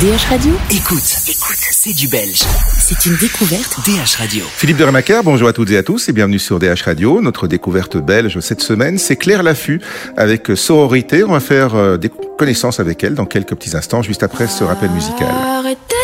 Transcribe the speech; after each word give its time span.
DH 0.00 0.30
Radio 0.30 0.52
Écoute, 0.70 1.14
écoute, 1.28 1.58
c'est 1.58 1.92
du 1.92 2.08
belge. 2.08 2.40
C'est 2.78 3.04
une 3.04 3.16
découverte. 3.16 3.80
DH 3.84 4.16
Radio. 4.16 4.46
Philippe 4.56 4.78
de 4.78 4.84
Remaker, 4.84 5.22
bonjour 5.22 5.46
à 5.46 5.52
toutes 5.52 5.70
et 5.72 5.76
à 5.76 5.82
tous 5.82 6.08
et 6.08 6.12
bienvenue 6.14 6.38
sur 6.38 6.58
DH 6.58 6.84
Radio. 6.86 7.20
Notre 7.20 7.46
découverte 7.46 7.98
belge 7.98 8.40
cette 8.40 8.62
semaine, 8.62 8.96
c'est 8.96 9.16
Claire 9.16 9.42
Laffut 9.42 9.82
avec 10.16 10.52
Sororité. 10.54 11.22
On 11.22 11.32
va 11.32 11.40
faire 11.40 11.74
euh, 11.74 11.98
des 11.98 12.10
connaissances 12.38 12.80
avec 12.80 13.04
elle 13.04 13.14
dans 13.14 13.26
quelques 13.26 13.54
petits 13.54 13.76
instants, 13.76 14.00
juste 14.00 14.22
après 14.22 14.46
ce 14.46 14.64
rappel 14.64 14.88
musical. 14.88 15.28
Arrêtez, 15.28 15.99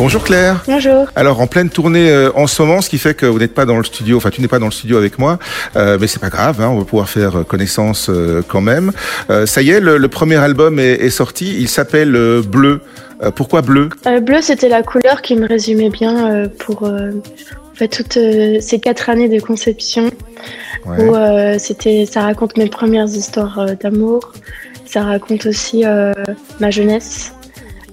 Bonjour 0.00 0.24
Claire. 0.24 0.62
Bonjour. 0.66 1.08
Alors 1.14 1.42
en 1.42 1.46
pleine 1.46 1.68
tournée 1.68 2.10
euh, 2.10 2.30
en 2.34 2.46
ce 2.46 2.62
moment, 2.62 2.80
ce 2.80 2.88
qui 2.88 2.96
fait 2.96 3.12
que 3.12 3.26
vous 3.26 3.38
n'êtes 3.38 3.52
pas 3.52 3.66
dans 3.66 3.76
le 3.76 3.84
studio, 3.84 4.16
enfin 4.16 4.30
tu 4.30 4.40
n'es 4.40 4.48
pas 4.48 4.58
dans 4.58 4.64
le 4.64 4.72
studio 4.72 4.96
avec 4.96 5.18
moi, 5.18 5.38
euh, 5.76 5.98
mais 6.00 6.06
c'est 6.06 6.18
pas 6.20 6.30
grave, 6.30 6.58
hein, 6.62 6.68
on 6.68 6.78
va 6.78 6.86
pouvoir 6.86 7.06
faire 7.10 7.36
euh, 7.40 7.44
connaissance 7.44 8.08
euh, 8.08 8.40
quand 8.48 8.62
même. 8.62 8.92
Ça 9.44 9.60
y 9.60 9.68
est, 9.68 9.78
le, 9.78 9.98
le 9.98 10.08
premier 10.08 10.36
album 10.36 10.78
est, 10.78 10.92
est 10.92 11.10
sorti, 11.10 11.54
il 11.60 11.68
s'appelle 11.68 12.12
Bleu. 12.46 12.80
Pourquoi 13.34 13.60
Bleu? 13.60 13.90
Bleu, 14.22 14.40
c'était 14.40 14.70
la 14.70 14.82
couleur 14.82 15.20
qui 15.20 15.36
me 15.36 15.46
résumait 15.46 15.90
bien 15.90 16.48
pour 16.58 16.90
toutes 17.78 18.18
ces 18.60 18.80
quatre 18.80 19.10
années 19.10 19.28
de 19.28 19.38
conception 19.38 20.10
Ouais. 20.86 21.04
où 21.04 21.14
c'était, 21.58 22.06
ça 22.06 22.22
raconte 22.22 22.56
mes 22.56 22.68
premières 22.70 23.04
histoires 23.08 23.66
d'amour. 23.82 24.32
Ça 24.86 25.02
raconte 25.02 25.44
aussi 25.44 25.84
ma 26.58 26.70
jeunesse. 26.70 27.34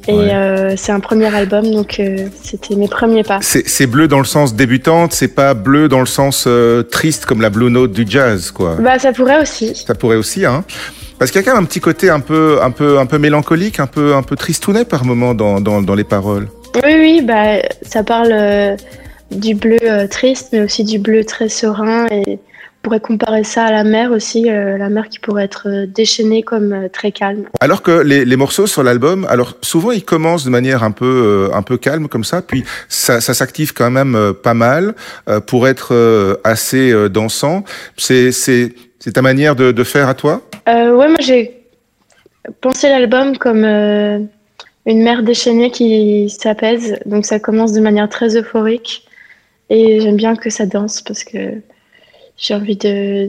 Et 0.07 0.13
Ouais. 0.13 0.33
euh, 0.33 0.73
c'est 0.77 0.91
un 0.91 0.99
premier 0.99 1.33
album, 1.35 1.69
donc 1.69 1.99
euh, 1.99 2.27
c'était 2.43 2.75
mes 2.75 2.87
premiers 2.87 3.23
pas. 3.23 3.39
C'est 3.41 3.87
bleu 3.87 4.07
dans 4.07 4.19
le 4.19 4.25
sens 4.25 4.55
débutante, 4.55 5.11
c'est 5.13 5.27
pas 5.27 5.53
bleu 5.53 5.87
dans 5.89 5.99
le 5.99 6.05
sens 6.05 6.45
euh, 6.47 6.81
triste 6.83 7.25
comme 7.25 7.41
la 7.41 7.49
blue 7.49 7.69
note 7.69 7.91
du 7.91 8.05
jazz, 8.07 8.51
quoi. 8.51 8.75
Bah, 8.79 8.99
ça 8.99 9.11
pourrait 9.11 9.41
aussi. 9.41 9.75
Ça 9.75 9.95
pourrait 9.95 10.15
aussi, 10.17 10.45
hein. 10.45 10.63
Parce 11.19 11.31
qu'il 11.31 11.41
y 11.41 11.43
a 11.43 11.45
quand 11.47 11.55
même 11.55 11.63
un 11.63 11.67
petit 11.67 11.79
côté 11.79 12.09
un 12.09 12.19
peu, 12.19 12.59
un 12.61 12.69
peu, 12.71 12.99
un 12.99 13.05
peu 13.05 13.17
mélancolique, 13.17 13.79
un 13.79 13.87
peu, 13.87 14.13
un 14.15 14.21
peu 14.21 14.35
tristounet 14.35 14.85
par 14.85 15.03
moment 15.03 15.33
dans, 15.33 15.59
dans, 15.59 15.81
dans 15.81 15.95
les 15.95 16.03
paroles. 16.03 16.47
Oui, 16.75 16.93
oui, 16.99 17.21
bah, 17.25 17.57
ça 17.81 18.03
parle 18.03 18.77
du 19.31 19.55
bleu 19.55 19.77
euh, 19.83 20.07
triste, 20.07 20.49
mais 20.53 20.61
aussi 20.61 20.83
du 20.83 20.99
bleu 20.99 21.23
très 21.23 21.49
serein. 21.49 22.07
Et 22.11 22.39
on 22.79 22.89
pourrait 22.89 22.99
comparer 23.01 23.43
ça 23.43 23.65
à 23.65 23.71
la 23.71 23.83
mer 23.83 24.11
aussi, 24.11 24.49
euh, 24.49 24.77
la 24.77 24.87
mer 24.87 25.09
qui 25.09 25.19
pourrait 25.19 25.43
être 25.43 25.67
euh, 25.67 25.85
déchaînée 25.85 26.41
comme 26.43 26.71
euh, 26.71 26.87
très 26.87 27.11
calme. 27.11 27.43
Alors 27.59 27.81
que 27.81 27.91
les, 27.91 28.23
les 28.23 28.35
morceaux 28.37 28.65
sur 28.67 28.81
l'album, 28.81 29.25
alors 29.29 29.57
souvent 29.61 29.91
ils 29.91 30.05
commencent 30.05 30.45
de 30.45 30.49
manière 30.49 30.83
un 30.83 30.91
peu, 30.91 31.49
un 31.53 31.63
peu 31.63 31.77
calme 31.77 32.07
comme 32.07 32.23
ça, 32.23 32.41
puis 32.41 32.63
ça, 32.87 33.19
ça 33.19 33.33
s'active 33.33 33.73
quand 33.73 33.91
même 33.91 34.33
pas 34.41 34.53
mal 34.53 34.93
pour 35.47 35.67
être 35.67 36.39
assez 36.45 37.09
dansant. 37.09 37.65
C'est, 37.97 38.31
c'est, 38.31 38.73
c'est 38.99 39.11
ta 39.11 39.21
manière 39.21 39.55
de, 39.55 39.73
de 39.73 39.83
faire 39.83 40.07
à 40.07 40.13
toi? 40.13 40.41
Ouais, 40.67 41.09
moi 41.09 41.17
j'ai 41.19 41.63
pensé 42.61 42.87
l'album 42.87 43.37
comme 43.37 43.65
une 43.65 45.03
mer 45.03 45.23
déchaînée 45.23 45.71
qui 45.71 46.29
s'apaise. 46.29 46.97
Donc 47.05 47.25
ça 47.25 47.39
commence 47.39 47.73
de 47.73 47.81
manière 47.81 48.07
très 48.07 48.37
euphorique. 48.37 49.06
Et 49.69 49.99
j'aime 50.01 50.15
bien 50.15 50.35
que 50.35 50.49
ça 50.49 50.65
danse 50.65 51.01
parce 51.01 51.23
que 51.23 51.37
j'ai 52.37 52.53
envie 52.53 52.77
de. 52.77 53.27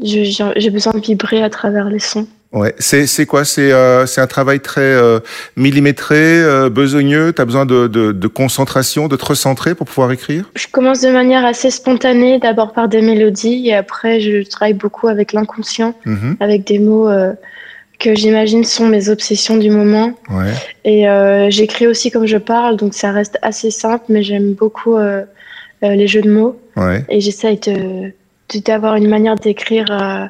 J'ai 0.00 0.70
besoin 0.70 0.92
de 0.92 1.00
vibrer 1.00 1.42
à 1.42 1.50
travers 1.50 1.88
les 1.88 1.98
sons. 1.98 2.26
Ouais. 2.52 2.74
C'est, 2.78 3.06
c'est 3.06 3.26
quoi? 3.26 3.44
C'est, 3.44 3.72
euh, 3.72 4.06
c'est 4.06 4.20
un 4.22 4.26
travail 4.26 4.60
très 4.60 4.80
euh, 4.80 5.20
millimétré, 5.56 6.16
euh, 6.16 6.70
besogneux. 6.70 7.32
T'as 7.34 7.44
besoin 7.44 7.66
de, 7.66 7.88
de, 7.88 8.12
de 8.12 8.26
concentration, 8.28 9.06
de 9.08 9.16
te 9.16 9.24
recentrer 9.24 9.74
pour 9.74 9.86
pouvoir 9.86 10.12
écrire? 10.12 10.50
Je 10.54 10.66
commence 10.68 11.02
de 11.02 11.10
manière 11.10 11.44
assez 11.44 11.70
spontanée, 11.70 12.38
d'abord 12.38 12.72
par 12.72 12.88
des 12.88 13.02
mélodies, 13.02 13.68
et 13.68 13.74
après 13.74 14.20
je 14.20 14.48
travaille 14.48 14.72
beaucoup 14.72 15.08
avec 15.08 15.32
l'inconscient, 15.32 15.94
Mhm. 16.06 16.36
avec 16.40 16.64
des 16.64 16.78
mots 16.78 17.08
euh, 17.08 17.32
que 17.98 18.14
j'imagine 18.14 18.64
sont 18.64 18.86
mes 18.86 19.10
obsessions 19.10 19.58
du 19.58 19.68
moment. 19.70 20.12
Ouais. 20.30 20.54
Et 20.84 21.04
j'écris 21.50 21.86
aussi 21.86 22.10
comme 22.10 22.26
je 22.26 22.38
parle, 22.38 22.76
donc 22.76 22.94
ça 22.94 23.10
reste 23.12 23.38
assez 23.42 23.70
simple, 23.70 24.04
mais 24.08 24.22
j'aime 24.22 24.54
beaucoup 24.54 24.96
euh, 25.84 25.94
les 25.94 26.06
jeux 26.08 26.22
de 26.22 26.30
mots, 26.32 26.58
Ouais. 26.76 27.04
et 27.08 27.20
j'essaye 27.20 27.58
de, 27.58 28.12
de- 28.54 28.60
d'avoir 28.64 28.96
une 28.96 29.08
manière 29.08 29.34
d'écrire 29.36 29.86
euh, 29.90 30.26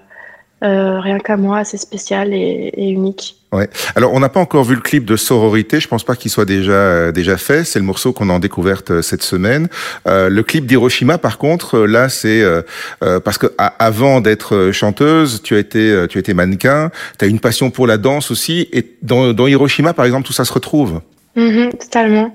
euh, 0.64 0.98
rien 1.00 1.18
qu'à 1.18 1.36
moi, 1.36 1.58
assez 1.58 1.76
spéciale 1.76 2.32
et, 2.34 2.72
et 2.76 2.88
unique. 2.88 3.36
Alors, 3.94 4.12
on 4.12 4.20
n'a 4.20 4.28
pas 4.28 4.40
encore 4.40 4.64
vu 4.64 4.74
le 4.74 4.82
clip 4.82 5.06
de 5.06 5.16
Sororité. 5.16 5.80
Je 5.80 5.88
pense 5.88 6.04
pas 6.04 6.16
qu'il 6.16 6.30
soit 6.30 6.44
déjà 6.44 6.72
euh, 6.72 7.12
déjà 7.12 7.38
fait. 7.38 7.64
C'est 7.64 7.78
le 7.78 7.84
morceau 7.86 8.12
qu'on 8.12 8.28
a 8.28 8.32
en 8.34 8.40
découverte 8.40 8.90
euh, 8.90 9.00
cette 9.00 9.22
semaine. 9.22 9.68
Euh, 10.06 10.28
le 10.28 10.42
clip 10.42 10.66
d'Hiroshima, 10.66 11.16
par 11.16 11.38
contre, 11.38 11.78
là, 11.78 12.10
c'est 12.10 12.42
euh, 12.42 12.60
euh, 13.02 13.20
parce 13.20 13.38
que 13.38 13.46
a- 13.56 13.72
avant 13.78 14.20
d'être 14.20 14.70
chanteuse, 14.72 15.40
tu 15.42 15.54
as 15.54 15.60
été 15.60 15.78
euh, 15.90 16.06
tu 16.06 16.18
as 16.18 16.20
été 16.20 16.34
mannequin. 16.34 16.90
Tu 17.18 17.24
as 17.24 17.28
une 17.28 17.40
passion 17.40 17.70
pour 17.70 17.86
la 17.86 17.96
danse 17.96 18.30
aussi. 18.30 18.68
Et 18.72 18.84
dans, 19.00 19.32
dans 19.32 19.46
Hiroshima, 19.46 19.94
par 19.94 20.04
exemple, 20.04 20.26
tout 20.26 20.34
ça 20.34 20.44
se 20.44 20.52
retrouve? 20.52 21.00
Mhm, 21.36 21.70
totalement. 21.80 22.34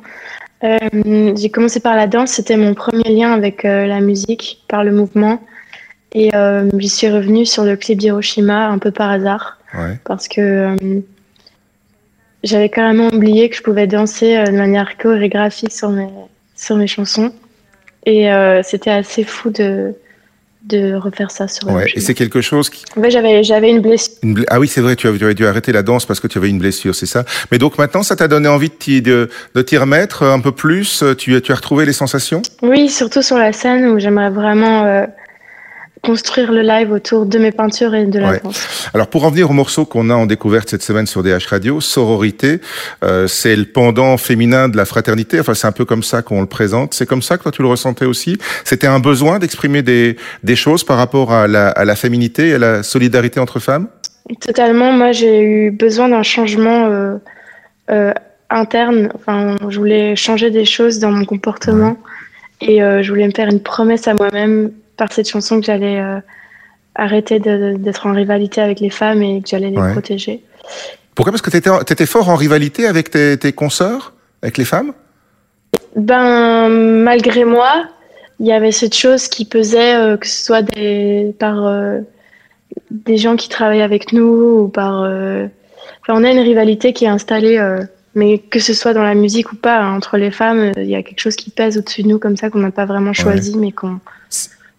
Euh, 0.63 1.34
j'ai 1.35 1.50
commencé 1.50 1.79
par 1.79 1.96
la 1.96 2.07
danse, 2.07 2.31
c'était 2.31 2.57
mon 2.57 2.74
premier 2.74 3.09
lien 3.09 3.34
avec 3.34 3.66
euh, 3.66 3.85
la 3.85 4.00
musique, 4.00 4.63
par 4.68 4.84
le 4.84 4.91
mouvement. 4.91 5.41
Et 6.13 6.34
euh, 6.35 6.69
j'y 6.78 6.90
suis 6.90 7.09
revenue 7.09 7.46
sur 7.46 7.63
le 7.66 7.75
clip 7.75 7.97
d'Hiroshima 7.97 8.68
un 8.68 8.78
peu 8.78 8.91
par 8.91 9.09
hasard, 9.12 9.57
Ouais. 9.73 9.97
parce 10.06 10.28
que 10.28 10.41
euh, 10.41 11.00
j'avais 12.44 12.69
carrément 12.69 13.07
oublié 13.07 13.50
que 13.50 13.56
je 13.56 13.63
pouvais 13.63 13.88
danser 13.88 14.44
de 14.44 14.52
manière 14.52 14.97
chorégraphique 14.97 15.72
sur 15.72 15.90
mes, 15.90 16.09
sur 16.56 16.75
mes 16.75 16.88
chansons. 16.88 17.34
Et 18.06 18.31
euh, 18.31 18.62
c'était 18.63 18.91
assez 18.91 19.23
fou 19.23 19.50
de, 19.50 19.96
de 20.63 20.96
refaire 20.96 21.29
ça 21.29 21.47
sur 21.47 21.68
Ouais. 21.69 21.91
Et 21.94 22.00
c'est 22.00 22.13
quelque 22.13 22.41
chose 22.41 22.69
qui. 22.69 22.85
En 22.97 23.01
fait, 23.01 23.12
j'avais, 23.12 23.44
j'avais 23.44 23.69
une 23.69 23.81
blessure. 23.81 24.13
une 24.24 24.46
Ah 24.50 24.59
oui, 24.59 24.68
c'est 24.68 24.81
vrai. 24.81 24.96
Tu 24.96 25.07
avais, 25.07 25.18
tu 25.18 25.25
avais 25.25 25.34
dû 25.34 25.46
arrêter 25.46 25.72
la 25.72 25.84
danse 25.84 26.06
parce 26.06 26.19
que 26.19 26.28
tu 26.28 26.38
avais 26.38 26.50
une 26.50 26.59
blessure, 26.59 26.96
c'est 26.96 27.06
ça. 27.06 27.25
Mais 27.51 27.57
donc 27.57 27.78
maintenant, 27.78 28.03
ça 28.03 28.16
t'a 28.16 28.28
donné 28.28 28.47
envie 28.47 28.69
de 28.69 28.73
t'y 28.73 29.02
de, 29.02 29.29
de 29.56 29.62
t'y 29.62 29.78
remettre 29.78 30.23
un 30.23 30.40
peu 30.40 30.52
plus. 30.52 31.03
Tu, 31.18 31.41
tu 31.41 31.52
as 31.52 31.56
retrouvé 31.56 31.85
les 31.85 31.94
sensations? 31.94 32.41
Oui, 32.62 32.90
surtout 32.90 33.22
sur 33.22 33.38
la 33.38 33.52
scène 33.52 33.88
où 33.88 34.00
j'aimerais 34.00 34.29
vraiment 34.29 34.85
euh, 34.85 35.06
construire 36.03 36.52
le 36.52 36.62
live 36.62 36.91
autour 36.91 37.25
de 37.25 37.40
mes 37.40 37.52
peintures 37.52 37.96
et 37.96 38.06
de 38.06 38.19
la 38.19 38.31
Ouais. 38.31 38.41
danse. 38.44 38.90
Alors 38.94 39.08
pour 39.08 39.24
en 39.24 39.30
venir 39.30 39.50
au 39.50 39.53
morceau 39.53 39.86
qu'on 39.86 40.09
a 40.09 40.14
en 40.14 40.25
découverte 40.25 40.69
cette 40.69 40.84
semaine 40.84 41.08
sur 41.08 41.24
DH 41.24 41.47
Radio, 41.50 41.80
Sororité, 41.80 42.59
euh, 43.03 43.25
c'est 43.28 43.56
le 43.56 43.64
pendant 43.66 44.18
féminin 44.18 44.68
de 44.68 44.75
la 44.75 44.84
fraternité. 44.86 45.40
Enfin, 45.40 45.53
c'est 45.53 45.66
un 45.66 45.72
peu 45.72 45.86
comme 45.86 46.03
ça 46.03 46.22
qu'on 46.22 46.41
le 46.41 46.47
présente. 46.47 46.94
C'est 46.94 47.06
comme 47.06 47.22
ça 47.22 47.38
que 47.38 47.44
toi 47.44 47.52
tu 47.53 47.62
le 47.62 47.69
ressentais 47.69 48.06
aussi? 48.06 48.38
C'était 48.66 48.88
un 48.88 49.00
besoin 49.00 49.40
d'exprimer 49.40 49.81
des, 49.81 50.18
des 50.44 50.56
choses 50.58 50.84
par 50.84 50.97
rapport 50.97 51.31
à 51.31 51.47
la, 51.47 51.69
à 51.69 51.86
la 51.86 51.96
féminité 51.96 52.50
et 52.50 52.53
à 52.56 52.59
la 52.59 52.84
solidarité 52.84 53.40
entre 53.40 53.59
femmes? 53.59 53.88
Totalement, 54.41 54.91
moi 54.91 55.14
j'ai 55.14 55.41
eu 55.41 55.72
besoin 55.72 56.09
d'un 56.09 56.24
changement 56.24 56.85
euh, 56.88 57.16
euh, 57.91 58.14
interne. 58.50 59.09
Enfin, 59.16 59.56
je 59.70 59.78
voulais 59.80 60.16
changer 60.18 60.52
des 60.52 60.66
choses 60.66 61.00
dans 61.00 61.12
mon 61.12 61.24
comportement 61.25 61.97
et 62.62 62.84
euh, 62.84 63.02
je 63.03 63.09
voulais 63.09 63.28
me 63.28 63.34
faire 63.34 63.47
une 63.50 63.62
promesse 63.62 64.08
à 64.08 64.14
moi-même 64.14 64.72
par 64.97 65.11
cette 65.11 65.29
chanson 65.29 65.59
que 65.59 65.65
j'allais 65.65 65.99
euh, 65.99 66.19
arrêter 66.95 67.39
d'être 67.39 68.05
en 68.07 68.13
rivalité 68.13 68.61
avec 68.61 68.79
les 68.79 68.89
femmes 68.89 69.21
et 69.23 69.41
que 69.41 69.49
j'allais 69.49 69.69
les 69.69 69.77
Ouais. 69.77 69.91
protéger. 69.91 70.43
Pourquoi? 71.15 71.31
Parce 71.31 71.41
que 71.41 71.49
tu 71.51 71.57
étais, 71.93 72.05
fort 72.05 72.29
en 72.29 72.35
rivalité 72.35 72.87
avec 72.87 73.09
tes, 73.11 73.37
tes 73.37 73.53
consoeurs, 73.53 74.13
avec 74.41 74.57
les 74.57 74.65
femmes? 74.65 74.93
Ben, 75.95 76.69
malgré 76.69 77.45
moi, 77.45 77.85
il 78.39 78.47
y 78.47 78.51
avait 78.51 78.71
cette 78.71 78.95
chose 78.95 79.27
qui 79.27 79.45
pesait, 79.45 79.95
euh, 79.95 80.17
que 80.17 80.27
ce 80.27 80.43
soit 80.45 80.61
des, 80.63 81.35
par 81.37 81.65
euh, 81.67 81.99
des 82.89 83.17
gens 83.17 83.35
qui 83.35 83.47
travaillent 83.49 83.81
avec 83.83 84.11
nous 84.13 84.61
ou 84.63 84.67
par. 84.67 85.03
euh, 85.03 85.47
Enfin, 86.01 86.19
on 86.19 86.23
a 86.25 86.31
une 86.31 86.39
rivalité 86.39 86.91
qui 86.91 87.05
est 87.05 87.09
installée, 87.09 87.57
mais 88.13 88.37
que 88.37 88.59
ce 88.59 88.73
soit 88.73 88.93
dans 88.93 89.03
la 89.03 89.13
musique 89.15 89.53
ou 89.53 89.55
pas, 89.55 89.79
hein, 89.79 89.95
entre 89.95 90.17
les 90.17 90.31
femmes, 90.31 90.73
il 90.75 90.89
y 90.89 90.95
a 90.95 91.03
quelque 91.03 91.21
chose 91.21 91.37
qui 91.37 91.49
pèse 91.49 91.77
au-dessus 91.77 92.03
de 92.03 92.09
nous 92.09 92.19
comme 92.19 92.35
ça 92.35 92.49
qu'on 92.49 92.59
n'a 92.59 92.71
pas 92.71 92.83
vraiment 92.85 93.13
choisi, 93.13 93.55
mais 93.57 93.71
qu'on 93.71 93.99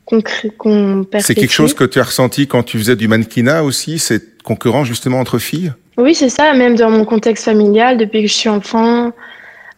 qu'on 0.06 1.06
C'est 1.20 1.34
quelque 1.34 1.50
chose 1.52 1.74
que 1.74 1.84
tu 1.84 1.98
as 1.98 2.04
ressenti 2.04 2.46
quand 2.46 2.62
tu 2.62 2.78
faisais 2.78 2.96
du 2.96 3.08
mannequinat 3.08 3.62
aussi, 3.64 3.98
cette 3.98 4.42
concurrence 4.42 4.86
justement 4.86 5.18
entre 5.20 5.38
filles? 5.38 5.72
Oui, 5.96 6.14
c'est 6.14 6.28
ça, 6.28 6.52
même 6.54 6.74
dans 6.76 6.90
mon 6.90 7.04
contexte 7.04 7.44
familial, 7.44 7.96
depuis 7.96 8.22
que 8.22 8.28
je 8.28 8.32
suis 8.34 8.48
enfant, 8.48 9.12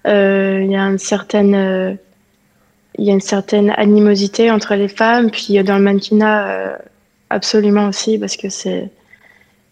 euh, 0.06 0.60
il 0.64 0.70
y 0.70 0.76
a 0.76 0.82
une 0.82 0.98
certaine, 0.98 1.54
euh, 1.54 1.92
il 2.98 3.04
y 3.04 3.10
a 3.10 3.12
une 3.12 3.20
certaine 3.20 3.72
animosité 3.76 4.50
entre 4.50 4.74
les 4.74 4.88
femmes, 4.88 5.30
puis 5.30 5.62
dans 5.62 5.76
le 5.76 5.82
mannequinat, 5.84 6.48
euh, 6.48 6.76
absolument 7.30 7.88
aussi, 7.88 8.18
parce 8.18 8.36
que 8.36 8.48
c'est, 8.48 8.90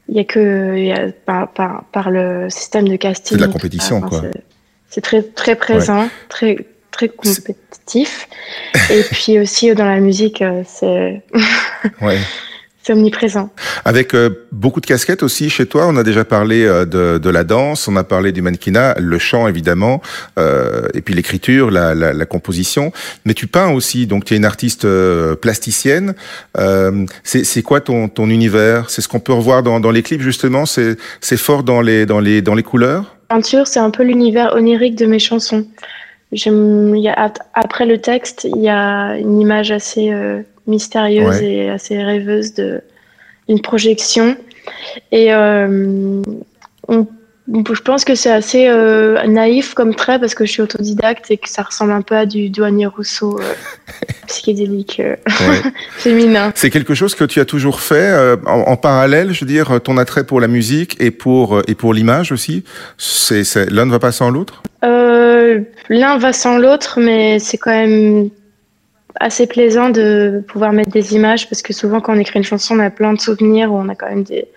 il 0.09 0.17
y 0.17 0.21
a 0.21 0.25
que, 0.25 0.77
il 0.77 0.85
y 0.87 0.93
a, 0.93 1.09
par, 1.25 1.51
par, 1.53 1.85
par 1.93 2.11
le 2.11 2.49
système 2.51 2.87
de 2.89 2.97
casting. 2.97 3.37
C'est 3.39 3.43
de 3.43 3.47
la 3.47 3.53
compétition, 3.53 3.97
enfin, 3.99 4.09
quoi. 4.09 4.21
c'est- 4.33 4.43
C'est 4.91 5.01
très, 5.01 5.23
très 5.23 5.57
présent, 5.57 6.09
très, 6.29 6.57
très 6.95 7.09
compétitif. 7.09 8.29
et 8.91 9.03
puis 9.11 9.39
aussi 9.41 9.71
euh, 9.71 9.75
dans 9.75 9.85
la 9.87 10.01
musique, 10.01 10.43
euh, 10.43 10.63
c'est, 10.67 11.23
Ouais. 12.01 12.19
c'est 12.83 12.93
omniprésent. 12.93 13.51
Avec 13.85 14.15
euh, 14.15 14.47
beaucoup 14.53 14.81
de 14.81 14.87
casquettes 14.87 15.23
aussi 15.25 15.51
chez 15.51 15.67
toi, 15.67 15.87
on 15.89 15.97
a 15.97 16.05
déjà 16.05 16.25
parlé 16.25 16.65
euh, 16.65 16.85
de, 16.85 17.19
de, 17.19 17.31
la 17.31 17.43
danse, 17.43 17.89
on 17.89 17.97
a 17.97 18.05
parlé 18.05 18.31
du 18.31 18.43
mannequinat, 18.43 18.95
le 18.99 19.19
chant 19.19 19.49
évidemment, 19.49 20.01
euh, 20.39 20.87
et 20.95 21.01
puis 21.01 21.15
l'écriture, 21.15 21.71
la, 21.73 21.95
la, 21.97 22.13
la, 22.13 22.27
composition. 22.27 22.93
Mais 23.25 23.35
tu 23.35 23.49
peins 23.49 23.71
aussi, 23.73 24.07
donc 24.07 24.25
tu 24.25 24.35
es 24.35 24.37
une 24.37 24.45
artiste 24.45 24.87
plasticienne. 25.41 26.15
c'est 27.25 27.63
quoi 27.63 27.81
ton, 27.81 28.09
ton 28.09 28.31
univers? 28.31 28.89
C'est 28.89 29.03
ce 29.03 29.09
qu'on 29.09 29.21
peut 29.21 29.33
revoir 29.33 29.63
dans, 29.65 29.81
dans 29.81 29.91
les 29.91 30.03
clips 30.03 30.23
justement? 30.23 30.65
C'est 30.65 31.37
fort 31.37 31.65
dans 31.65 31.81
les, 31.81 32.07
dans, 32.07 32.21
les, 32.21 32.41
dans 32.41 32.55
les 32.55 32.63
couleurs? 32.63 33.17
Peinture, 33.29 33.67
c'est 33.67 33.81
un 33.81 33.91
peu 33.91 34.05
l'univers 34.05 34.55
onirique 34.55 34.97
de 34.97 35.07
mes 35.07 35.19
chansons. 35.19 35.67
Y 36.35 37.09
a, 37.09 37.33
après 37.55 37.87
le 37.87 38.01
texte, 38.01 38.47
il 38.55 38.63
y 38.63 38.69
a 38.69 39.17
une 39.17 39.41
image 39.41 39.71
assez 39.71 40.13
mystérieuse 40.67 41.41
et 41.43 41.71
assez 41.71 42.03
rêveuse 42.03 42.55
de 42.55 42.83
une 43.49 43.61
projection. 43.61 44.37
Et 45.13 45.33
euh, 45.33 46.23
je 47.47 47.81
pense 47.83 48.05
que 48.05 48.15
c'est 48.15 48.31
assez 48.31 48.67
euh, 48.69 49.23
naïf 49.27 49.75
comme 49.75 49.95
trait 49.95 50.19
parce 50.19 50.35
que 50.35 50.47
je 50.47 50.53
suis 50.53 50.63
autodidacte 50.63 51.31
et 51.31 51.37
que 51.37 51.49
ça 51.49 51.63
ressemble 51.63 51.93
un 51.93 52.01
peu 52.01 52.17
à 52.17 52.25
du 52.25 52.49
douanier 52.49 52.87
Rousseau 52.87 53.39
euh, 53.39 53.53
psychédélique 54.27 55.03
féminin. 55.93 56.53
C'est 56.55 56.71
quelque 56.71 56.95
chose 56.95 57.15
que 57.15 57.25
tu 57.25 57.41
as 57.41 57.45
toujours 57.45 57.81
fait 57.81 58.37
en, 58.47 58.77
parallèle, 58.77 59.33
je 59.33 59.41
veux 59.41 59.47
dire, 59.47 59.81
ton 59.83 59.99
attrait 59.99 60.25
pour 60.25 60.41
la 60.41 60.49
musique 60.49 60.97
et 61.01 61.11
pour 61.11 61.61
et 61.69 61.75
pour 61.75 61.93
l'image 61.93 62.33
aussi? 62.33 62.65
C'est 62.99 63.71
l'un 63.71 63.87
ne 63.87 63.91
va 63.91 63.99
pas 63.99 64.13
sans 64.13 64.31
l'autre? 64.31 64.63
l'un 65.91 66.19
va 66.19 66.33
sans 66.33 66.59
l'autre, 66.59 66.99
mais 66.99 67.39
c'est 67.39 67.59
quand 67.59 67.71
même 67.71 68.31
assez 69.21 69.47
plaisant 69.47 69.91
de 69.91 70.43
pouvoir 70.49 70.73
mettre 70.73 70.91
des 70.91 71.15
images 71.15 71.49
parce 71.49 71.63
que 71.63 71.73
souvent 71.73 72.01
quand 72.01 72.15
on 72.15 72.19
écrit 72.19 72.39
une 72.39 72.45
chanson, 72.45 72.77
on 72.77 72.81
a 72.81 72.91
plein 72.91 73.13
de 73.13 73.21
souvenirs 73.21 73.73
où 73.73 73.77
on 73.77 73.89
a 73.89 73.95
quand 73.95 74.09
même 74.09 74.25
des, 74.25 74.49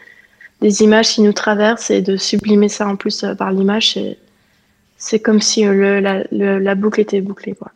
des 0.61 0.81
images 0.81 1.09
qui 1.09 1.21
nous 1.21 1.33
traversent 1.33 1.91
et 1.91 2.01
de 2.01 2.17
sublimer 2.17 2.69
ça 2.69 2.87
en 2.87 2.95
plus 2.95 3.23
euh, 3.23 3.35
par 3.35 3.51
l'image, 3.51 3.97
c'est 4.97 5.19
comme 5.19 5.41
si 5.41 5.65
euh, 5.65 5.73
le, 5.73 5.99
la, 5.99 6.59
la, 6.59 6.75
boucle 6.75 6.99
était 6.99 7.21
bouclée. 7.21 7.53
Quoi. 7.53 7.71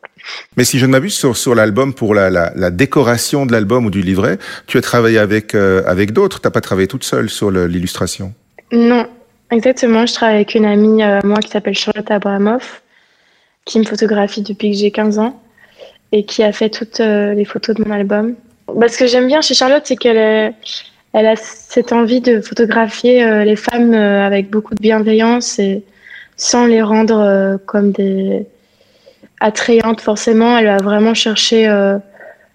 Mais 0.57 0.63
si 0.63 0.79
je 0.79 0.85
ne 0.85 0.91
m'abuse, 0.91 1.13
sur, 1.13 1.37
sur 1.37 1.53
l'album, 1.53 1.93
pour 1.93 2.13
la, 2.15 2.29
la, 2.29 2.51
la, 2.55 2.71
décoration 2.71 3.45
de 3.45 3.51
l'album 3.51 3.85
ou 3.85 3.91
du 3.91 4.01
livret, 4.01 4.39
tu 4.67 4.77
as 4.77 4.81
travaillé 4.81 5.19
avec, 5.19 5.53
euh, 5.53 5.83
avec 5.85 6.11
d'autres, 6.11 6.41
tu 6.41 6.47
n'as 6.47 6.51
pas 6.51 6.61
travaillé 6.61 6.87
toute 6.87 7.03
seule 7.03 7.29
sur 7.29 7.51
l'illustration? 7.51 8.33
Non, 8.71 9.07
exactement. 9.51 10.05
Je 10.05 10.13
travaille 10.13 10.35
avec 10.35 10.55
une 10.55 10.65
amie, 10.65 11.03
moi, 11.23 11.39
qui 11.39 11.49
s'appelle 11.49 11.75
Charlotte 11.75 12.09
Abramoff, 12.09 12.81
qui 13.65 13.79
me 13.79 13.85
photographie 13.85 14.41
depuis 14.41 14.71
que 14.71 14.77
j'ai 14.77 14.91
15 14.91 15.19
ans 15.19 15.41
et 16.11 16.25
qui 16.25 16.43
a 16.43 16.51
fait 16.51 16.69
toutes 16.69 16.99
euh, 16.99 17.33
les 17.33 17.45
photos 17.45 17.75
de 17.75 17.83
mon 17.83 17.91
album. 17.91 18.35
Bah, 18.75 18.87
ce 18.87 18.97
que 18.97 19.07
j'aime 19.07 19.27
bien 19.27 19.41
chez 19.41 19.53
Charlotte, 19.53 19.83
c'est 19.85 19.95
qu'elle 19.95 20.53
elle 21.13 21.25
a 21.25 21.35
cette 21.35 21.91
envie 21.91 22.21
de 22.21 22.41
photographier 22.41 23.23
euh, 23.23 23.43
les 23.43 23.55
femmes 23.55 23.93
euh, 23.93 24.25
avec 24.25 24.49
beaucoup 24.49 24.75
de 24.75 24.81
bienveillance 24.81 25.59
et 25.59 25.83
sans 26.37 26.65
les 26.65 26.81
rendre 26.81 27.59
comme 27.67 27.91
des 27.91 28.47
attrayantes 29.39 30.01
forcément. 30.01 30.57
Elle 30.57 30.69
a 30.69 30.77
vraiment 30.77 31.13
cherché 31.13 31.67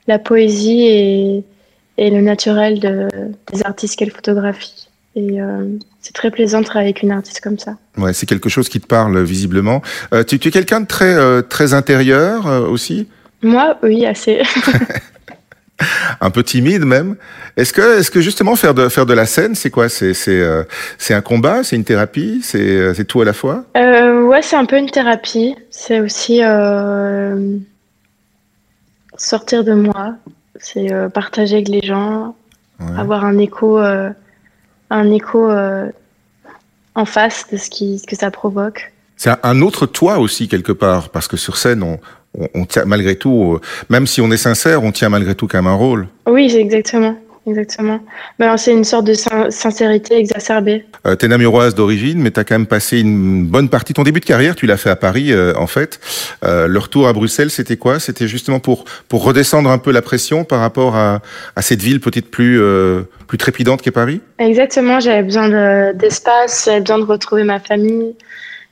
la 0.08 0.19
poésie 0.19 0.82
et, 0.88 1.44
et 1.97 2.11
le 2.11 2.20
naturel 2.20 2.81
de, 2.81 3.06
des 3.53 3.64
artistes 3.64 3.97
qu'elle 3.97 4.11
photographie. 4.11 4.88
Et 5.14 5.38
c'est 6.00 6.14
très 6.14 6.32
plaisant 6.32 6.62
de 6.62 6.64
travailler 6.64 6.88
avec 6.88 7.03
une 7.05 7.12
artiste 7.12 7.41
comme 7.41 7.61
ça. 7.61 7.76
Ouais, 7.97 8.12
c'est 8.12 8.26
quelque 8.26 8.49
chose 8.49 8.69
qui 8.69 8.81
te 8.81 8.88
parle 8.88 9.23
visiblement. 9.23 9.82
tu, 10.26 10.41
tu, 10.41 10.49
es 10.49 10.50
quelqu'un 10.50 10.81
de 10.81 10.87
très 10.87 11.43
très 11.44 11.73
intérieur 11.73 12.47
aussi? 12.69 13.06
Moi, 13.41 13.79
oui, 13.85 14.05
assez. 14.05 14.43
un 16.20 16.31
peu 16.31 16.43
timide 16.43 16.84
même. 16.84 17.17
Est-ce 17.56 17.73
que, 17.73 17.99
est-ce 17.99 18.11
que 18.11 18.20
justement 18.20 18.56
faire 18.56 18.75
de 18.75 18.88
faire 18.88 19.06
de 19.06 19.14
la 19.14 19.26
scène, 19.26 19.55
c'est 19.55 19.70
quoi? 19.70 19.88
C'est 19.88 20.14
c'est 20.14 20.40
euh, 20.40 20.62
c'est 20.99 21.14
un 21.14 21.20
combat, 21.20 21.62
c'est 21.62 21.76
une 21.76 21.84
thérapie, 21.84 22.40
c'est 22.43 22.58
euh, 22.61 22.94
c'est 22.94 23.05
tout 23.05 23.20
à 23.20 23.25
la 23.25 23.32
fois? 23.32 23.64
Euh, 23.76 24.23
Ouais, 24.23 24.43
c'est 24.43 24.56
un 24.56 24.64
peu 24.64 24.76
une 24.76 24.90
thérapie. 24.90 25.55
C'est 25.70 26.00
aussi 26.00 26.43
euh, 26.43 27.58
sortir 29.17 29.64
de 29.64 29.73
moi. 29.73 30.14
C'est 30.58 30.88
partager 31.12 31.56
avec 31.56 31.69
les 31.69 31.82
gens, 31.82 32.34
ouais. 32.81 32.99
avoir 32.99 33.26
un 33.26 33.37
écho, 33.37 33.79
un 33.79 35.11
écho 35.11 35.50
en 36.94 37.05
face 37.05 37.46
de 37.52 37.58
ce 37.58 37.69
qui 37.69 37.99
ce 37.99 38.06
que 38.06 38.17
ça 38.17 38.31
provoque. 38.31 38.93
C'est 39.17 39.31
un 39.43 39.61
autre 39.62 39.87
toi 39.87 40.19
aussi 40.19 40.49
quelque 40.49 40.72
part, 40.72 41.11
parce 41.11 41.29
que 41.29 41.37
sur 41.37 41.56
scène, 41.56 41.82
on, 41.82 41.99
on, 42.55 42.65
tient 42.65 42.85
malgré 42.85 43.17
tout, 43.17 43.55
euh, 43.55 43.61
même 43.88 44.06
si 44.06 44.21
on 44.21 44.31
est 44.31 44.37
sincère, 44.37 44.83
on 44.83 44.93
tient 44.93 45.09
malgré 45.09 45.35
tout 45.35 45.47
quand 45.47 45.59
même 45.59 45.67
un 45.67 45.75
rôle. 45.75 46.09
Oui, 46.27 46.55
exactement. 46.56 47.17
Exactement. 47.47 48.00
Ben, 48.41 48.56
c'est 48.56 48.73
une 48.73 48.83
sorte 48.83 49.05
de 49.06 49.15
sincérité 49.15 50.17
exacerbée. 50.17 50.85
Euh, 51.06 51.15
T'es 51.15 51.29
namuroise 51.29 51.77
d'origine, 51.77 52.21
mais 52.21 52.33
tu 52.33 52.41
as 52.41 52.44
quand 52.44 52.56
même 52.56 52.67
passé 52.67 52.99
une 52.99 53.44
bonne 53.47 53.69
partie. 53.69 53.94
Ton 53.94 54.03
début 54.03 54.19
de 54.19 54.25
carrière, 54.25 54.56
tu 54.56 54.67
l'as 54.67 54.77
fait 54.77 54.91
à 54.91 54.97
Paris, 54.97 55.33
euh, 55.33 55.53
en 55.56 55.69
fait. 55.69 56.00
Euh, 56.44 56.67
le 56.67 56.79
retour 56.81 57.06
à 57.06 57.12
Bruxelles, 57.12 57.50
c'était 57.50 57.77
quoi? 57.77 58.00
C'était 58.00 58.27
justement 58.27 58.59
pour 58.59 58.85
pour 59.09 59.23
redescendre 59.23 59.71
un 59.71 59.79
peu 59.79 59.93
la 59.93 60.03
pression 60.03 60.43
par 60.43 60.59
rapport 60.59 60.97
à, 60.97 61.21
à 61.55 61.62
cette 61.62 61.81
ville 61.81 62.00
peut-être 62.00 62.31
plus 62.31 62.61
plus 63.29 63.39
trépidante 63.39 63.81
qu'est 63.81 63.93
Paris? 63.93 64.21
Exactement. 64.39 64.99
J'avais 64.99 65.23
besoin 65.23 65.93
d'espace, 65.93 66.65
j'avais 66.67 66.81
besoin 66.81 66.99
de 66.99 67.05
retrouver 67.05 67.44
ma 67.44 67.61
famille, 67.61 68.17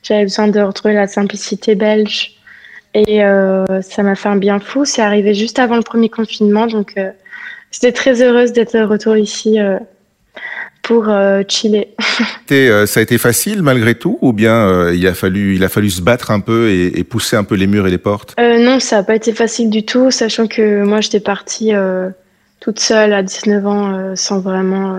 j'avais 0.02 0.24
besoin 0.24 0.48
de 0.48 0.60
retrouver 0.60 0.94
la 0.94 1.06
simplicité 1.06 1.76
belge. 1.76 2.33
Et 2.94 3.24
euh, 3.24 3.82
ça 3.82 4.02
m'a 4.04 4.14
fait 4.14 4.28
un 4.28 4.36
bien 4.36 4.60
fou. 4.60 4.84
C'est 4.84 5.02
arrivé 5.02 5.34
juste 5.34 5.58
avant 5.58 5.76
le 5.76 5.82
premier 5.82 6.08
confinement, 6.08 6.66
donc 6.66 6.92
euh, 6.96 7.10
j'étais 7.72 7.92
très 7.92 8.22
heureuse 8.22 8.52
d'être 8.52 8.76
de 8.76 8.84
retour 8.84 9.16
ici 9.16 9.58
euh, 9.58 9.78
pour 10.82 11.10
chiller. 11.48 11.94
Ça 12.48 13.00
a 13.00 13.02
été 13.02 13.18
facile 13.18 13.62
malgré 13.62 13.96
tout, 13.96 14.18
ou 14.20 14.32
bien 14.32 14.90
il 14.90 15.06
a 15.06 15.14
fallu 15.14 15.56
il 15.56 15.64
a 15.64 15.68
fallu 15.68 15.90
se 15.90 16.02
battre 16.02 16.30
un 16.30 16.40
peu 16.40 16.68
et, 16.68 16.98
et 16.98 17.04
pousser 17.04 17.36
un 17.36 17.44
peu 17.44 17.54
les 17.54 17.66
murs 17.66 17.86
et 17.86 17.90
les 17.90 17.98
portes? 17.98 18.34
Non, 18.38 18.78
ça 18.80 18.96
n'a 18.96 19.02
pas 19.02 19.16
été 19.16 19.32
facile 19.32 19.70
du 19.70 19.84
tout, 19.84 20.10
sachant 20.10 20.46
que 20.46 20.84
moi 20.84 21.00
j'étais 21.00 21.20
partie 21.20 21.72
toute 22.60 22.80
seule 22.80 23.14
à 23.14 23.22
19 23.22 23.66
ans 23.66 24.14
sans 24.14 24.40
vraiment 24.40 24.98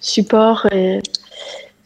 support 0.00 0.66
et 0.72 1.00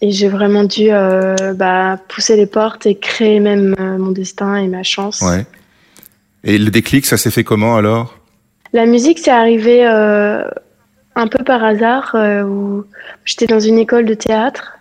et 0.03 0.11
j'ai 0.11 0.29
vraiment 0.29 0.65
dû 0.65 0.89
euh, 0.91 1.55
bah, 1.55 1.97
pousser 2.09 2.37
les 2.37 2.47
portes 2.47 2.87
et 2.87 2.97
créer 2.97 3.39
même 3.39 3.77
euh, 3.79 3.97
mon 3.99 4.11
destin 4.11 4.57
et 4.57 4.67
ma 4.67 4.83
chance. 4.83 5.23
Ouais. 5.23 5.47
Et 6.43 6.59
le 6.59 6.71
déclic, 6.71 7.07
ça 7.07 7.17
s'est 7.17 7.31
fait 7.31 7.45
comment 7.45 7.77
alors? 7.77 8.19
La 8.73 8.85
musique, 8.85 9.21
c'est 9.21 9.31
arrivé 9.31 9.87
euh, 9.87 10.43
un 11.15 11.29
peu 11.29 11.45
par 11.45 11.63
hasard, 11.63 12.17
où 12.47 12.85
j'étais 13.25 13.47
dans 13.47 13.61
une 13.61 13.79
école 13.79 14.05
de 14.05 14.15
théâtre 14.15 14.79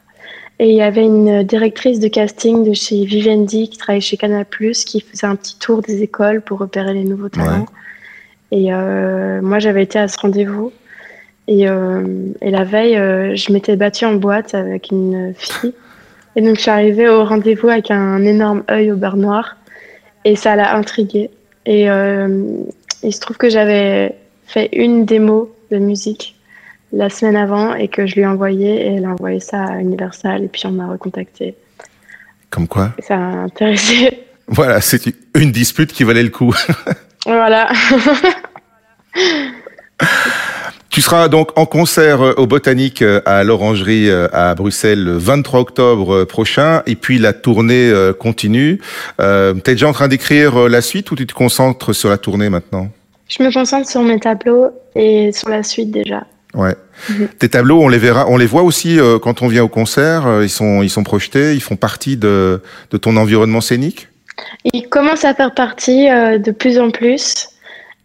et 0.57 0.69
il 0.69 0.75
y 0.75 0.81
avait 0.81 1.05
une 1.05 1.43
directrice 1.43 1.99
de 1.99 2.07
casting 2.07 2.67
de 2.67 2.73
chez 2.73 3.03
Vivendi 3.03 3.69
qui 3.69 3.77
travaillait 3.77 4.01
chez 4.01 4.17
Canal+, 4.17 4.45
qui 4.45 5.01
faisait 5.01 5.27
un 5.27 5.35
petit 5.35 5.57
tour 5.59 5.81
des 5.81 6.01
écoles 6.01 6.41
pour 6.41 6.59
repérer 6.59 6.93
les 6.93 7.03
nouveaux 7.03 7.29
talents. 7.29 7.65
Ouais. 8.51 8.59
Et 8.59 8.71
moi, 9.41 9.59
j'avais 9.59 9.83
été 9.83 9.99
à 9.99 10.07
ce 10.07 10.17
rendez-vous. 10.19 10.71
Et, 11.51 11.67
euh, 11.67 12.31
et 12.41 12.49
la 12.49 12.63
veille, 12.63 12.95
euh, 12.95 13.35
je 13.35 13.51
m'étais 13.51 13.75
battue 13.75 14.05
en 14.05 14.13
boîte 14.13 14.55
avec 14.55 14.89
une 14.89 15.33
fille. 15.37 15.73
Et 16.37 16.41
donc, 16.41 16.55
je 16.55 16.61
suis 16.61 16.71
arrivée 16.71 17.09
au 17.09 17.25
rendez-vous 17.25 17.67
avec 17.67 17.91
un 17.91 18.23
énorme 18.23 18.63
œil 18.71 18.93
au 18.93 18.95
beurre 18.95 19.17
noir. 19.17 19.57
Et 20.23 20.37
ça 20.37 20.55
l'a 20.55 20.77
intriguée. 20.77 21.29
Et 21.65 21.89
euh, 21.89 22.45
il 23.03 23.13
se 23.13 23.19
trouve 23.19 23.35
que 23.35 23.49
j'avais 23.49 24.15
fait 24.45 24.69
une 24.71 25.03
démo 25.03 25.53
de 25.71 25.77
musique 25.77 26.37
la 26.93 27.09
semaine 27.09 27.35
avant 27.35 27.75
et 27.75 27.89
que 27.89 28.07
je 28.07 28.15
lui 28.15 28.21
ai 28.21 28.27
envoyé. 28.27 28.87
Et 28.87 28.95
elle 28.95 29.03
a 29.03 29.09
envoyé 29.09 29.41
ça 29.41 29.65
à 29.65 29.79
Universal. 29.79 30.45
Et 30.45 30.47
puis, 30.47 30.65
on 30.67 30.71
m'a 30.71 30.87
recontacté. 30.87 31.55
Comme 32.49 32.69
quoi 32.69 32.93
et 32.97 33.01
Ça 33.01 33.15
a 33.15 33.19
intéressé. 33.19 34.19
Voilà, 34.47 34.81
c'est 34.81 35.01
une 35.35 35.51
dispute 35.51 35.93
qui 35.93 36.03
valait 36.03 36.23
le 36.23 36.29
coup. 36.29 36.53
voilà. 37.25 37.69
Tu 40.91 41.01
seras 41.01 41.29
donc 41.29 41.57
en 41.57 41.65
concert 41.65 42.37
au 42.37 42.45
Botanique 42.47 43.01
à 43.25 43.43
l'Orangerie 43.43 44.11
à 44.11 44.53
Bruxelles 44.55 45.03
le 45.03 45.17
23 45.17 45.61
octobre 45.61 46.25
prochain 46.25 46.83
et 46.85 46.95
puis 46.95 47.17
la 47.17 47.31
tournée 47.31 47.91
continue. 48.19 48.81
Euh, 49.21 49.53
tu 49.53 49.71
es 49.71 49.73
déjà 49.73 49.87
en 49.87 49.93
train 49.93 50.09
d'écrire 50.09 50.67
la 50.67 50.81
suite 50.81 51.09
ou 51.11 51.15
tu 51.15 51.25
te 51.25 51.33
concentres 51.33 51.95
sur 51.95 52.09
la 52.09 52.17
tournée 52.17 52.49
maintenant? 52.49 52.89
Je 53.29 53.41
me 53.41 53.53
concentre 53.53 53.89
sur 53.89 54.01
mes 54.01 54.19
tableaux 54.19 54.71
et 54.95 55.31
sur 55.31 55.47
la 55.47 55.63
suite 55.63 55.91
déjà. 55.91 56.25
Ouais. 56.53 56.75
Mmh. 57.09 57.25
Tes 57.39 57.49
tableaux, 57.49 57.81
on 57.81 57.87
les 57.87 57.97
verra, 57.97 58.27
on 58.27 58.37
les 58.37 58.45
voit 58.45 58.63
aussi 58.63 58.99
euh, 58.99 59.19
quand 59.19 59.41
on 59.41 59.47
vient 59.47 59.63
au 59.63 59.69
concert. 59.69 60.27
Euh, 60.27 60.43
ils 60.43 60.49
sont, 60.49 60.81
ils 60.81 60.89
sont 60.89 61.03
projetés, 61.03 61.53
ils 61.53 61.61
font 61.61 61.77
partie 61.77 62.17
de, 62.17 62.61
de 62.91 62.97
ton 62.97 63.15
environnement 63.17 63.61
scénique? 63.61 64.09
Ils 64.73 64.87
commencent 64.89 65.25
à 65.25 65.33
faire 65.33 65.53
partie 65.53 66.09
euh, 66.09 66.37
de 66.37 66.51
plus 66.51 66.79
en 66.79 66.91
plus. 66.91 67.47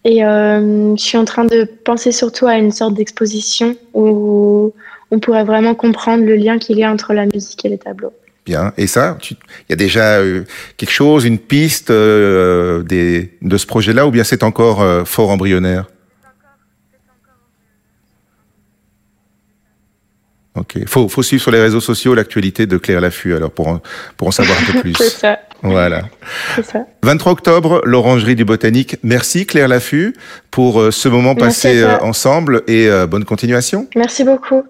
Et 0.08 0.24
euh, 0.24 0.94
je 0.94 1.02
suis 1.02 1.18
en 1.18 1.24
train 1.24 1.44
de 1.44 1.64
penser 1.64 2.12
surtout 2.12 2.46
à 2.46 2.54
une 2.58 2.70
sorte 2.70 2.94
d'exposition 2.94 3.74
où 3.92 4.72
on 5.10 5.18
pourrait 5.18 5.42
vraiment 5.42 5.74
comprendre 5.74 6.24
le 6.24 6.36
lien 6.36 6.58
qu'il 6.58 6.78
y 6.78 6.84
a 6.84 6.92
entre 6.92 7.12
la 7.12 7.26
musique 7.26 7.64
et 7.64 7.68
les 7.68 7.78
tableaux. 7.78 8.12
Bien. 8.44 8.72
Et 8.76 8.86
ça, 8.86 9.18
il 9.28 9.36
y 9.68 9.72
a 9.72 9.76
déjà 9.76 10.18
euh, 10.18 10.44
quelque 10.76 10.92
chose, 10.92 11.24
une 11.24 11.40
piste 11.40 11.90
euh, 11.90 12.84
des, 12.84 13.36
de 13.42 13.56
ce 13.56 13.66
projet-là, 13.66 14.06
ou 14.06 14.12
bien 14.12 14.22
c'est 14.22 14.44
encore 14.44 14.80
euh, 14.80 15.04
fort 15.04 15.30
embryonnaire? 15.30 15.86
Ok. 20.54 20.78
Faut, 20.86 21.08
faut 21.08 21.24
suivre 21.24 21.42
sur 21.42 21.50
les 21.50 21.60
réseaux 21.60 21.80
sociaux 21.80 22.14
l'actualité 22.14 22.66
de 22.66 22.78
Claire 22.78 23.00
Laffut, 23.00 23.34
alors, 23.34 23.50
pour 23.50 23.66
en, 23.66 23.80
pour 24.16 24.28
en 24.28 24.30
savoir 24.30 24.56
un 24.56 24.72
peu 24.72 24.78
plus. 24.82 24.94
c'est 24.94 25.10
ça, 25.10 25.40
Voilà. 25.62 26.02
c'est 26.54 26.64
ça. 26.64 26.86
23 27.02 27.32
octobre, 27.32 27.80
l'Orangerie 27.84 28.36
du 28.36 28.44
Botanique. 28.44 28.96
Merci 29.02 29.46
Claire 29.46 29.68
Laffut 29.68 30.14
pour 30.50 30.80
euh, 30.80 30.90
ce 30.90 31.08
moment 31.08 31.34
Merci 31.34 31.62
passé 31.68 31.82
euh, 31.82 31.98
ensemble 32.00 32.62
et 32.66 32.88
euh, 32.88 33.06
bonne 33.06 33.24
continuation. 33.24 33.88
Merci 33.96 34.24
beaucoup. 34.24 34.64